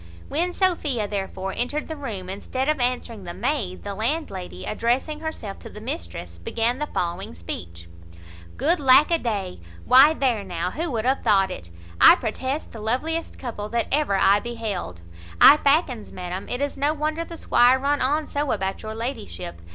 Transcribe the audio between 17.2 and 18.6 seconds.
the squire run on so